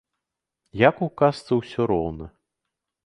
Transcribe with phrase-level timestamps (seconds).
[0.89, 2.25] Як у казцы ўсё роўна.